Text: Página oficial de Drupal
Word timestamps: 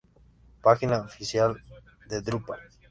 Página 0.63 1.01
oficial 1.01 1.63
de 2.09 2.21
Drupal 2.23 2.59